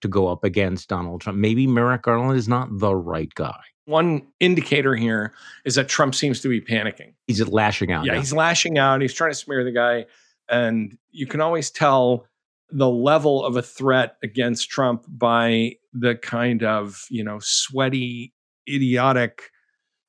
[0.00, 1.38] to go up against Donald Trump.
[1.38, 3.60] Maybe Merrick Garland is not the right guy.
[3.84, 5.32] One indicator here
[5.64, 7.14] is that Trump seems to be panicking.
[7.26, 8.04] He's lashing out.
[8.04, 9.00] Yeah, he's lashing out.
[9.00, 10.06] He's trying to smear the guy.
[10.48, 12.26] And you can always tell
[12.70, 18.32] the level of a threat against Trump by the kind of, you know, sweaty,
[18.68, 19.50] idiotic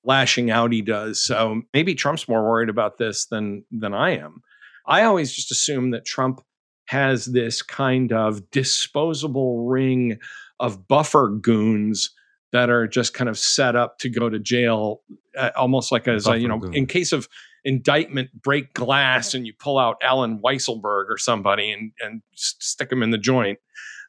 [0.04, 1.20] lashing out he does.
[1.20, 4.42] So maybe Trump's more worried about this than than I am.
[4.86, 6.42] I always just assume that Trump
[6.88, 10.20] has this kind of disposable ring
[10.60, 12.12] of buffer goons
[12.54, 15.02] that are just kind of set up to go to jail,
[15.38, 17.28] uh, almost like as a, you know, in case of
[17.66, 23.04] indictment, break glass and you pull out Allen Weisselberg or somebody and and stick them
[23.04, 23.60] in the joint.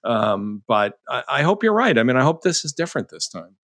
[0.05, 1.99] Um, but I, I hope you're right.
[1.99, 3.57] I mean, I hope this is different this time.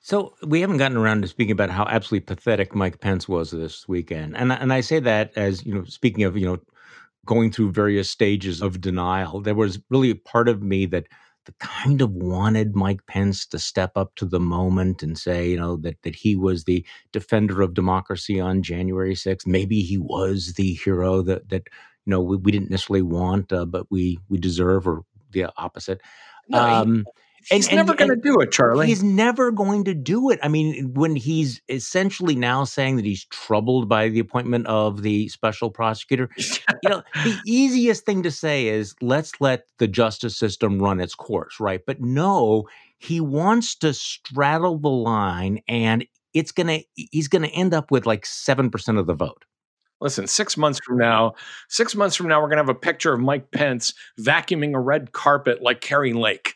[0.00, 3.86] So we haven't gotten around to speaking about how absolutely pathetic Mike Pence was this
[3.88, 6.58] weekend, and and I say that as you know, speaking of you know,
[7.26, 9.40] going through various stages of denial.
[9.40, 11.08] There was really a part of me that
[11.58, 15.76] kind of wanted Mike Pence to step up to the moment and say, you know,
[15.76, 19.46] that that he was the defender of democracy on January 6th.
[19.46, 21.68] Maybe he was the hero that that
[22.04, 26.00] you know we, we didn't necessarily want, uh, but we we deserve, or the opposite.
[26.48, 27.04] No, um,
[27.50, 28.86] He's and, never going to do it, Charlie.
[28.86, 30.38] He's never going to do it.
[30.42, 35.28] I mean, when he's essentially now saying that he's troubled by the appointment of the
[35.28, 40.78] special prosecutor, you know, the easiest thing to say is let's let the justice system
[40.78, 41.80] run its course, right?
[41.86, 47.50] But no, he wants to straddle the line and it's going to he's going to
[47.50, 49.44] end up with like 7% of the vote.
[50.00, 51.34] Listen, six months from now,
[51.68, 54.78] six months from now, we're going to have a picture of Mike Pence vacuuming a
[54.78, 56.54] red carpet like Kari Lake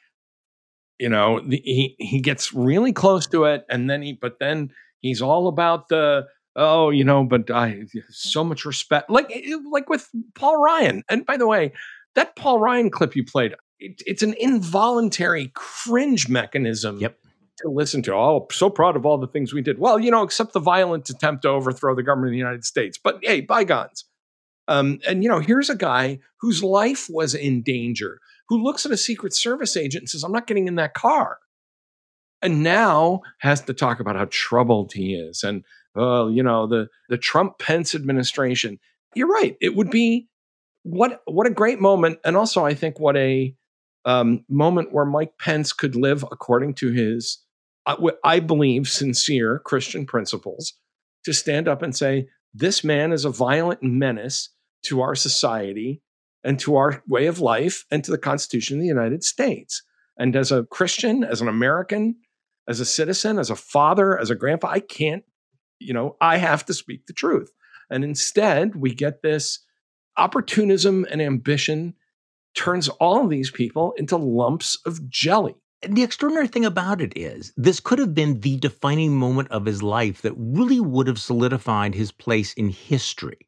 [1.02, 4.70] you know the, he he gets really close to it and then he but then
[5.00, 9.28] he's all about the oh you know but i so much respect like
[9.72, 11.02] like with paul ryan.
[11.08, 11.72] And by the way
[12.14, 17.18] that paul ryan clip you played it, it's an involuntary cringe mechanism yep.
[17.58, 18.14] to listen to.
[18.14, 19.80] Oh so proud of all the things we did.
[19.80, 22.96] Well you know except the violent attempt to overthrow the government of the united states.
[23.02, 24.04] But hey bygones.
[24.68, 28.20] Um, and you know here's a guy whose life was in danger
[28.52, 31.38] who looks at a Secret Service agent and says, I'm not getting in that car.
[32.42, 35.42] And now has to talk about how troubled he is.
[35.42, 35.64] And,
[35.96, 38.78] uh, you know, the, the Trump Pence administration.
[39.14, 39.56] You're right.
[39.62, 40.28] It would be
[40.82, 42.18] what what a great moment.
[42.26, 43.54] And also, I think what a
[44.04, 47.38] um, moment where Mike Pence could live according to his,
[47.86, 50.74] uh, I believe, sincere Christian principles
[51.24, 54.50] to stand up and say, this man is a violent menace
[54.82, 56.02] to our society
[56.44, 59.82] and to our way of life and to the Constitution of the United States.
[60.18, 62.16] And as a Christian, as an American,
[62.68, 65.24] as a citizen, as a father, as a grandpa, I can't,
[65.78, 67.50] you know, I have to speak the truth.
[67.90, 69.60] And instead, we get this
[70.16, 71.94] opportunism and ambition
[72.54, 75.54] turns all of these people into lumps of jelly.
[75.82, 79.64] And the extraordinary thing about it is, this could have been the defining moment of
[79.64, 83.38] his life that really would have solidified his place in history.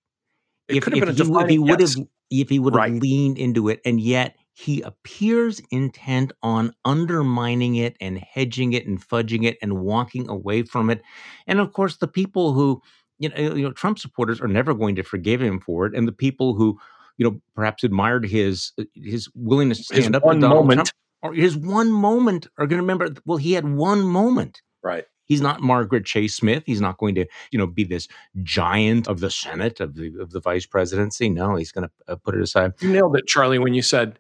[0.68, 1.94] It if, could have been a he, would- he defining- would yes.
[1.96, 3.02] have if he would have Right.
[3.02, 9.00] leaned into it, and yet he appears intent on undermining it and hedging it and
[9.00, 11.02] fudging it and walking away from it.
[11.46, 12.80] And of course, the people who
[13.18, 16.06] you know, you know Trump supporters are never going to forgive him for it, and
[16.08, 16.78] the people who
[17.18, 20.64] you know perhaps admired his uh, his willingness to His stand up one to Donald
[20.66, 20.76] moment.
[20.76, 20.90] Trump
[21.22, 23.08] or his one moment are going to remember.
[23.24, 24.62] Well, he had one moment.
[24.82, 25.04] Right.
[25.26, 26.64] He's not Margaret Chase Smith.
[26.66, 28.08] He's not going to, you know, be this
[28.42, 31.28] giant of the Senate of the of the vice presidency.
[31.28, 32.72] No, he's going to uh, put it aside.
[32.80, 34.18] You nailed it, Charlie, when you said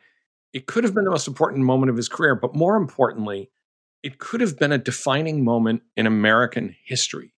[0.52, 3.50] it could have been the most important moment of his career, but more importantly,
[4.02, 7.34] it could have been a defining moment in American history.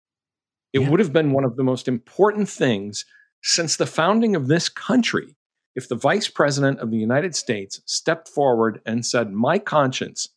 [0.73, 0.91] It Yeah.
[0.91, 3.05] would have been one of the most important things
[3.43, 5.37] since the founding of this country
[5.77, 10.29] if the vice president of the United States stepped forward and said, My conscience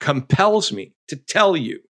[0.00, 1.80] compels me to tell you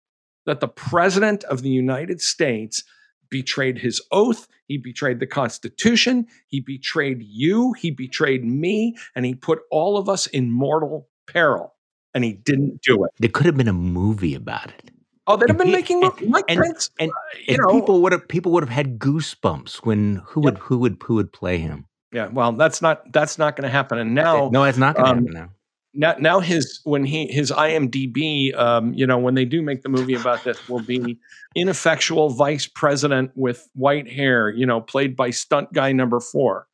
[0.47, 2.83] that the president of the United States
[3.31, 9.35] betrayed his oath, he betrayed the Constitution, he betrayed you, he betrayed me, and he
[9.35, 11.75] put all of us in mortal peril.
[12.13, 13.11] And he didn't do it.
[13.21, 14.91] There could have been a movie about it,
[15.29, 16.91] Oh, they'd have been making and- Mike and- Pence.
[16.99, 17.15] and, uh,
[17.47, 20.79] you and know, people would have people would have had goosebumps when who would who
[20.79, 21.87] would who would play him.
[22.13, 22.27] yeah.
[22.27, 23.99] Well, that's not that's not going to happen.
[23.99, 25.51] And now, no, it's not going to um, happen now.
[25.93, 29.89] Now, now his when he his IMDb, um, you know, when they do make the
[29.89, 31.19] movie about this, will be
[31.57, 36.69] ineffectual vice president with white hair, you know, played by stunt guy number four,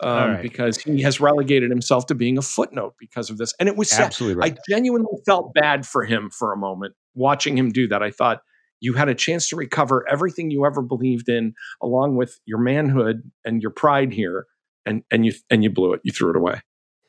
[0.00, 0.42] um, right.
[0.42, 3.52] because he has relegated himself to being a footnote because of this.
[3.60, 4.06] And it was sad.
[4.06, 4.52] Absolutely right.
[4.52, 8.02] I genuinely felt bad for him for a moment watching him do that.
[8.02, 8.40] I thought
[8.80, 13.30] you had a chance to recover everything you ever believed in, along with your manhood
[13.44, 14.46] and your pride here,
[14.86, 16.00] and and you and you blew it.
[16.04, 16.62] You threw it away.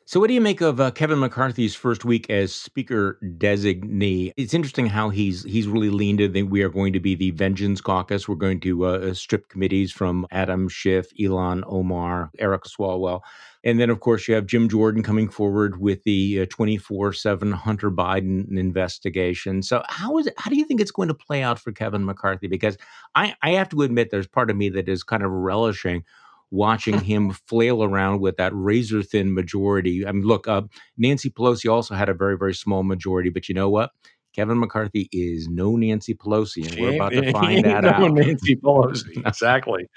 [0.09, 4.31] So, what do you make of uh, Kevin McCarthy's first week as Speaker designee?
[4.37, 6.31] It's interesting how he's he's really leaned in.
[6.31, 8.25] That we are going to be the Vengeance Caucus.
[8.25, 13.19] We're going to uh, strip committees from Adam Schiff, Ilhan Omar, Eric Swalwell,
[13.65, 17.11] and then of course you have Jim Jordan coming forward with the uh, twenty four
[17.11, 19.61] seven Hunter Biden investigation.
[19.61, 20.35] So, how is it?
[20.37, 22.47] How do you think it's going to play out for Kevin McCarthy?
[22.47, 22.77] Because
[23.13, 26.05] I I have to admit, there's part of me that is kind of relishing
[26.51, 30.05] watching him flail around with that razor thin majority.
[30.05, 30.63] I mean, look, uh,
[30.97, 33.91] Nancy Pelosi also had a very, very small majority, but you know what?
[34.37, 38.11] Kevin McCarthy is no Nancy Pelosi, and we're about to find that No, out.
[38.13, 39.87] Nancy Pelosi, exactly.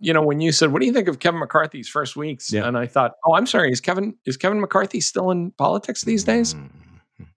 [0.00, 2.66] You know, when you said, "What do you think of Kevin McCarthy's first weeks?" Yeah.
[2.66, 6.24] and I thought, "Oh, I'm sorry, is Kevin is Kevin McCarthy still in politics these
[6.24, 6.70] days?" Mm.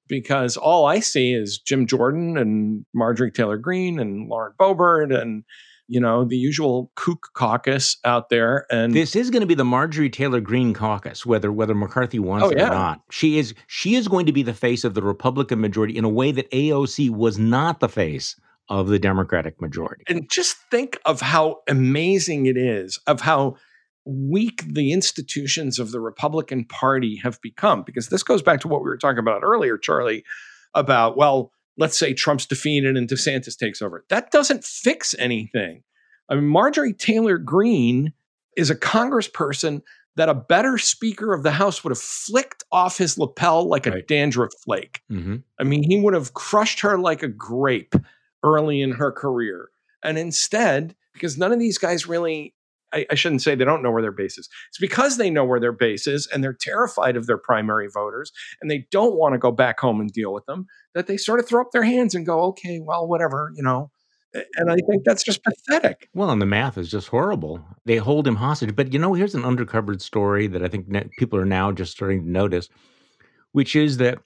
[0.07, 5.43] Because all I see is Jim Jordan and Marjorie Taylor Greene and Lauren Boebert and
[5.87, 8.65] you know the usual kook caucus out there.
[8.71, 12.45] And This is going to be the Marjorie Taylor Greene caucus, whether whether McCarthy wants
[12.45, 12.67] Oh, it yeah.
[12.67, 13.01] or not.
[13.09, 16.09] She is she is going to be the face of the Republican majority in a
[16.09, 18.35] way that AOC was not the face
[18.69, 20.03] of the Democratic majority.
[20.09, 23.55] and just think of how amazing it is of how
[24.05, 27.83] weak the institutions of the Republican Party have become.
[27.83, 30.23] Because this goes back to what we were talking about earlier, Charlie,
[30.73, 34.03] about, well, let's say Trump's defeated and DeSantis takes over.
[34.09, 35.83] That doesn't fix anything.
[36.29, 38.13] I mean, Marjorie Taylor Greene
[38.55, 39.81] is a congressperson
[40.15, 43.91] that a better Speaker of the House would have flicked off his lapel like a
[43.91, 44.07] Right.
[44.07, 45.01] dandruff flake.
[45.09, 47.93] hmm I mean, he would have crushed her like a grape
[48.43, 49.69] early in her career.
[50.03, 52.53] And instead, because none of these guys really,
[52.93, 54.49] I, I shouldn't say they don't know where their base is.
[54.69, 58.31] It's because they know where their base is and they're terrified of their primary voters
[58.61, 61.39] and they don't want to go back home and deal with them that they sort
[61.39, 63.91] of throw up their hands and go, okay, well, whatever, you know.
[64.55, 66.09] And I think that's just pathetic.
[66.13, 67.65] Well, and the math is just horrible.
[67.85, 68.75] They hold him hostage.
[68.75, 72.23] But you know, here's an undercovered story that I think people are now just starting
[72.23, 72.69] to notice,
[73.53, 74.19] which is that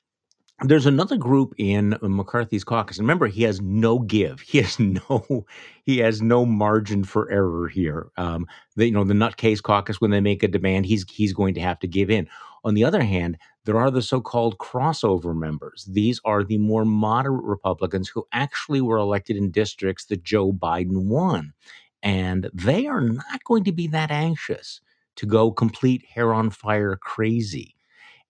[0.63, 2.99] there's another group in McCarthy's caucus.
[2.99, 4.41] Remember, he has no give.
[4.41, 5.45] He has no
[5.85, 8.11] he has no margin for error here.
[8.17, 8.45] Um,
[8.75, 11.61] the, you know, the nutcase caucus, when they make a demand, he's he's going to
[11.61, 12.27] have to give in.
[12.63, 15.87] On the other hand, there are the so-called crossover members.
[15.89, 21.05] These are the more moderate Republicans who actually were elected in districts that Joe Biden
[21.05, 21.53] won.
[22.03, 24.81] And they are not going to be that anxious
[25.15, 27.75] to go complete hair on fire crazy.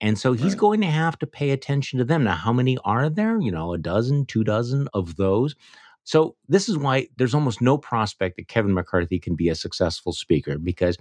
[0.02, 0.60] And so he's Right.
[0.60, 2.24] going to have to pay attention to them.
[2.26, 3.40] Now, how many are there?
[3.40, 5.56] You know, a dozen, two dozen of those.
[6.04, 10.12] So this is why there's almost no prospect that Kevin McCarthy can be a successful
[10.14, 10.98] speaker because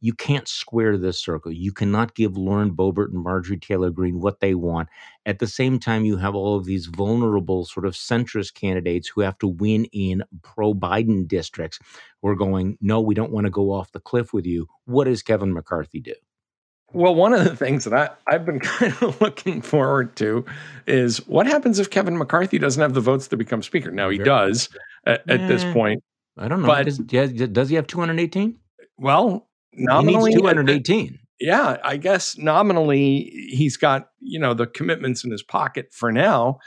[0.00, 1.50] you can't square this circle.
[1.50, 4.88] You cannot give Lauren Boebert and Marjorie Taylor Greene what they want.
[5.26, 9.22] At the same time, you have all of these vulnerable, sort of centrist candidates who
[9.22, 11.78] have to win in pro Biden districts.
[12.22, 14.68] We're going, no, we don't want to go off the cliff with you.
[14.84, 16.14] What does Kevin McCarthy do?
[16.94, 20.44] Well, one of the things that I, I've been kind of looking forward to
[20.86, 23.90] is what happens if Kevin McCarthy doesn't have the votes to become speaker?
[23.90, 24.68] Now, he does
[25.06, 25.72] at, at this mm.
[25.72, 26.04] point.
[26.38, 26.68] I don't know.
[26.68, 28.56] But- does, does he have 218?
[28.96, 31.18] Well, He nominally, uh, uh, needs 218.
[31.40, 36.58] yeah, I guess nominally he's got, you know, the commitments in his pocket for now.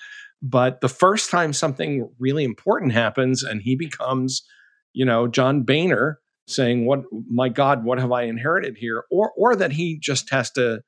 [0.41, 4.43] But the first time something really important happens and he becomes,
[4.93, 9.03] you know, John Boehner saying, What my God, what have I inherited here?
[9.11, 10.81] Or or that he just has to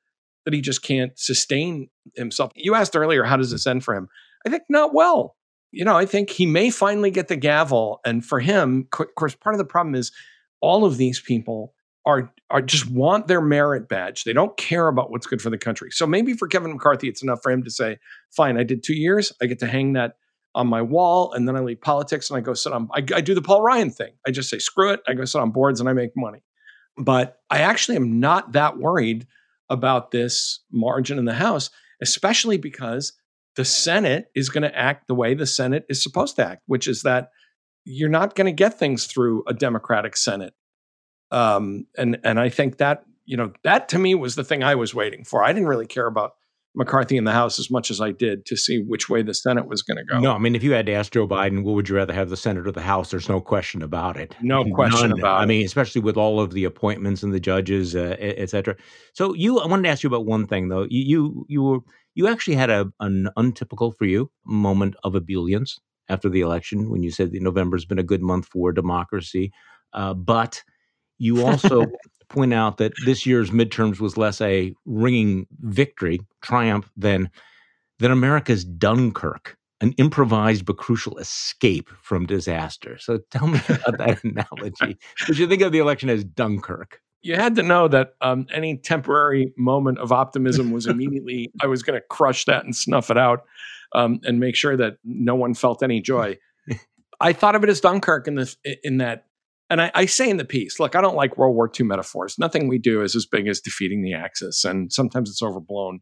[0.44, 2.52] that he just can't sustain himself.
[2.54, 4.08] You asked earlier, how does this end for him?
[4.46, 5.36] I think not well.
[5.70, 8.00] You know, I think he may finally get the gavel.
[8.04, 10.10] And for him, of course, part of the problem is
[10.60, 11.74] all of these people
[12.06, 14.24] are are just want their merit badge.
[14.24, 15.90] They don't care about what's good for the country.
[15.90, 17.98] So maybe for Kevin McCarthy, it's enough for him to say,
[18.30, 19.32] "Fine, I did two years.
[19.40, 20.14] I get to hang that
[20.54, 22.88] on my wall, and then I leave politics and I go sit on.
[22.92, 24.12] I, I do the Paul Ryan thing.
[24.26, 25.00] I just say, screw it.
[25.06, 26.42] I go sit on boards and I make money.
[26.96, 29.26] But I actually am not that worried
[29.68, 31.70] about this margin in the House,
[32.02, 33.12] especially because
[33.56, 36.88] the Senate is going to act the way the Senate is supposed to act, which
[36.88, 37.30] is that
[37.84, 40.54] you're not going to get things through a Democratic Senate.
[41.30, 44.74] Um, and and I think that you know that to me was the thing I
[44.74, 45.44] was waiting for.
[45.44, 46.32] I didn't really care about
[46.74, 49.66] McCarthy in the House as much as I did to see which way the Senate
[49.66, 50.20] was going to go.
[50.20, 52.30] No, I mean, if you had to ask Joe Biden, what would you rather have,
[52.30, 53.10] the Senate or the House?
[53.10, 54.36] There's no question about it.
[54.40, 55.18] No question None.
[55.18, 55.42] about it.
[55.42, 58.76] I mean, especially with all of the appointments and the judges, uh, et et cetera.
[59.14, 60.86] So, you, I wanted to ask you about one thing though.
[60.88, 61.78] You, you, you were,
[62.14, 67.02] you actually had a an untypical for you moment of ebullience after the election when
[67.02, 69.52] you said that November's been a good month for democracy,
[69.92, 70.62] uh, but
[71.18, 71.86] you also
[72.30, 77.30] point out that this year's midterms was less a ringing victory, triumph than
[77.98, 82.96] than America's Dunkirk, an improvised but crucial escape from disaster.
[82.98, 84.96] So tell me about that analogy.
[85.26, 87.00] Did you think of the election as Dunkirk?
[87.22, 91.82] you had to know that um, any temporary moment of optimism was immediately I was
[91.82, 93.44] going to crush that and snuff it out
[93.94, 96.38] um, and make sure that no one felt any joy.
[97.20, 99.26] I thought of it as Dunkirk in this in that,
[99.70, 102.38] and I, I say in the piece, look, I don't like World War II metaphors.
[102.38, 106.00] Nothing we do is as big as defeating the Axis, and sometimes it's overblown.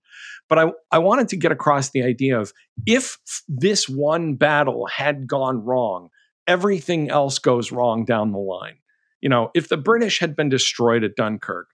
[0.48, 2.52] But I I wanted to get across the idea of
[2.86, 6.08] if this one battle had gone wrong,
[6.46, 8.78] everything else goes wrong down the line
[9.20, 11.68] you know, if the British had been destroyed at Dunkirk,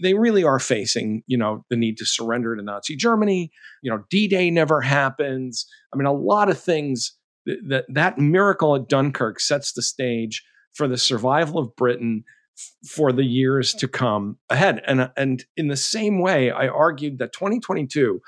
[0.00, 3.50] they really are facing, you know, the need to surrender to Nazi Germany.
[3.82, 5.66] You know, D-Day never happens.
[5.92, 10.42] I mean, a lot of things that that miracle at Dunkirk sets the stage
[10.74, 12.24] for the survival of Britain
[12.86, 14.80] for the years to come ahead.
[14.86, 18.20] And and in the same way, I argued that 2022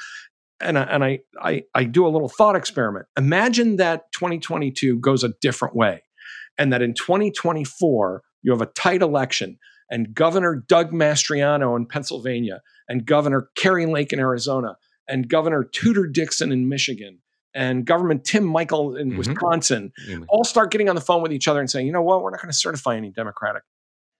[0.60, 3.06] and I, and I, I I do a little thought experiment.
[3.16, 6.02] Imagine that 2022 goes a different way
[6.58, 9.58] and that in 2024 you have a tight election,
[9.90, 14.76] and Governor Doug Mastriano in Pennsylvania, and Governor Kari Lake in Arizona,
[15.08, 17.18] and Governor Tudor Dixon in Michigan,
[17.56, 19.18] and Governor Tim Michels in Mhm.
[19.18, 20.24] Wisconsin Mm-hmm.
[20.28, 22.30] all start getting on the phone with each other and saying, you know what, we're
[22.30, 23.62] not going to certify any Democratic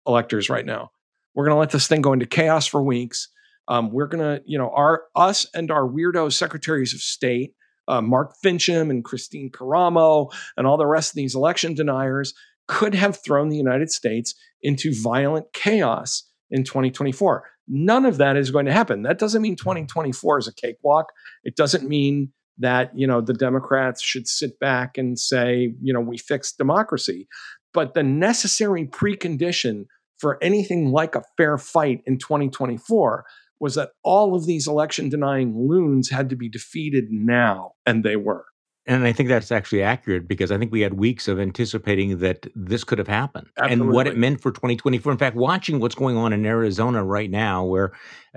[0.07, 0.91] electors right now.
[1.35, 3.29] We're going to let this thing go into chaos for weeks.
[3.69, 7.55] Um, we're going to, you know, our us and our weirdo secretaries of state,
[7.89, 12.33] uh, Mark Finchem and Kristina Karamo, and all the rest of these election deniers
[12.69, 17.45] could have thrown the United States into violent chaos in 2024.
[17.69, 19.03] None of that is going to happen.
[19.03, 21.13] That doesn't mean 2024 is a cakewalk.
[21.45, 26.01] It doesn't mean that you know the Democrats should sit back and say, you know,
[26.01, 27.29] we fixed democracy.
[27.73, 29.85] But the necessary precondition
[30.19, 33.25] for anything like a fair fight in 2024
[33.61, 38.17] was that all of these election denying loons had to be defeated now, and they
[38.17, 38.45] were.
[38.89, 42.47] And I think that's actually accurate because I think we had weeks of anticipating that
[42.55, 45.11] this could have happened and what it meant for 2024.
[45.11, 47.93] In fact, watching what's going on in Arizona right now, where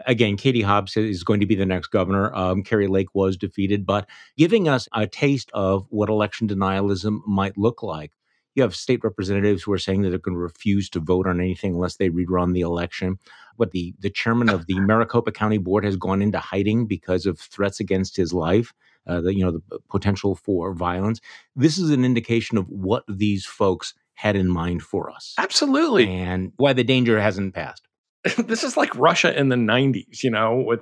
[0.07, 2.33] again, Katie Hobbs is going to be the next governor.
[2.33, 7.55] Um, Kari Lake was defeated, but giving us a taste of what election denialism might
[7.55, 8.11] look like.
[8.55, 11.39] You have state representatives who are saying that they're going to refuse to vote on
[11.39, 13.19] anything unless they rerun the election.
[13.55, 17.39] But the, the chairman of the Maricopa County Board has gone into hiding because of
[17.39, 18.73] threats against his life
[19.09, 21.19] uh, the you know the potential for violence.
[21.55, 26.07] This is an indication of what these folks had in mind for us, Absolutely.
[26.07, 27.87] and why the danger hasn't passed.
[28.37, 30.81] this is like Russia in the 90s, you know, with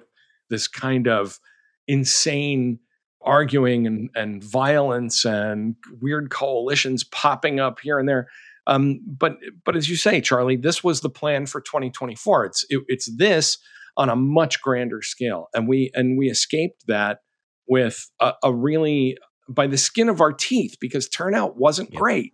[0.50, 1.40] this kind of
[1.88, 2.80] insane
[3.22, 8.28] arguing and, and violence and weird coalitions popping up here and there.
[8.66, 12.46] Um, but but as you say, Charlie, this was the plan for 2024.
[12.46, 13.58] It's it, it's this
[13.96, 17.20] on a much grander scale, and we and we escaped that
[17.68, 19.18] with a, a really
[19.49, 21.99] by the skin of our teeth because turnout wasn't yep.
[21.99, 22.34] great.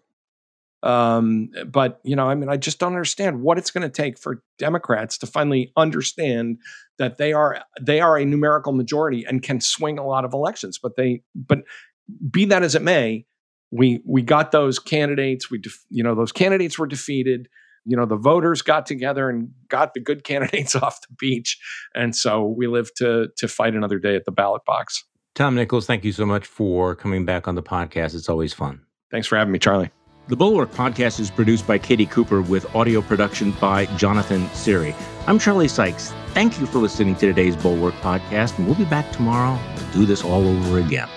[0.81, 4.17] Um, but you know, I mean, I just don't understand what it's going to take
[4.17, 6.57] for Democrats to finally understand
[6.97, 10.77] that they are they are a numerical majority and can swing a lot of elections.
[10.81, 11.59] But they, but
[12.29, 13.25] be that as it may,
[13.71, 15.49] we we got those candidates.
[15.49, 17.47] We def, you know those candidates were defeated.
[17.85, 21.57] You know the voters got together and got the good candidates off the beach,
[21.95, 25.05] and so we live to to fight another day at the ballot box.
[25.35, 28.13] Tom Nichols, thank you so much for coming back on the podcast.
[28.13, 28.81] It's always fun.
[29.09, 29.89] Thanks for having me, Charlie.
[30.27, 34.95] The Bulwark podcast is produced by Katie Cooper with audio production by Jonathan Siri.
[35.27, 36.13] I'm Charlie Sykes.
[36.29, 40.05] Thank you for listening to today's Bulwark podcast, and we'll be back tomorrow to do
[40.05, 41.09] this all over again.